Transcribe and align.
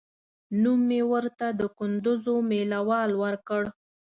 نوم 0.61 0.79
مې 0.89 1.01
ورته 1.11 1.47
د 1.59 1.61
کندوز 1.77 2.25
مېله 2.49 2.79
وال 2.87 3.11
ورکړ. 3.23 3.63